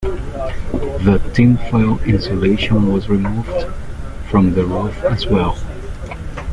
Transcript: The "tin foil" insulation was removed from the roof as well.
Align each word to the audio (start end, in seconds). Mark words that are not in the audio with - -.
The 1.03 1.21
"tin 1.35 1.57
foil" 1.57 1.99
insulation 2.05 2.91
was 2.91 3.07
removed 3.07 3.51
from 4.31 4.53
the 4.55 4.65
roof 4.65 4.97
as 5.03 5.27
well. 5.27 5.59